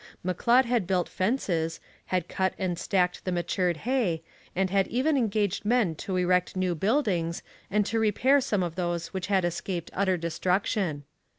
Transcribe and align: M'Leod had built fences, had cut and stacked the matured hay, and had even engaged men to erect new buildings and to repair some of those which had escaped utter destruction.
M'Leod 0.23 0.65
had 0.65 0.87
built 0.87 1.07
fences, 1.07 1.79
had 2.07 2.27
cut 2.27 2.55
and 2.57 2.79
stacked 2.79 3.23
the 3.23 3.31
matured 3.31 3.77
hay, 3.85 4.23
and 4.55 4.71
had 4.71 4.87
even 4.87 5.15
engaged 5.15 5.63
men 5.63 5.93
to 5.93 6.17
erect 6.17 6.55
new 6.55 6.73
buildings 6.73 7.43
and 7.69 7.85
to 7.85 7.99
repair 7.99 8.41
some 8.41 8.63
of 8.63 8.73
those 8.73 9.09
which 9.09 9.27
had 9.27 9.45
escaped 9.45 9.91
utter 9.93 10.17
destruction. 10.17 11.03